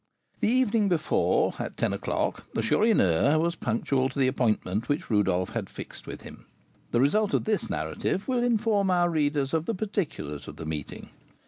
The 0.39 0.47
evening 0.49 0.89
before, 0.89 1.53
at 1.59 1.77
ten 1.77 1.93
o'clock, 1.93 2.51
the 2.55 2.63
Chourineur 2.63 3.37
was 3.37 3.53
punctual 3.53 4.09
to 4.09 4.17
the 4.17 4.27
appointment 4.27 4.89
which 4.89 5.11
Rodolph 5.11 5.51
had 5.51 5.69
fixed 5.69 6.07
with 6.07 6.23
him. 6.23 6.47
The 6.89 6.99
result 6.99 7.35
of 7.35 7.43
this 7.45 7.69
narrative 7.69 8.27
will 8.27 8.43
inform 8.43 8.89
our 8.89 9.11
readers 9.11 9.53
of 9.53 9.67
the 9.67 9.75
particulars 9.75 10.47
of 10.47 10.55
the 10.55 10.65
meeting. 10.65 11.11